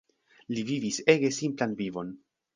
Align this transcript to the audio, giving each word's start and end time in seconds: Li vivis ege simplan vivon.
Li 0.53 0.63
vivis 0.69 0.97
ege 1.15 1.31
simplan 1.41 1.79
vivon. 1.85 2.13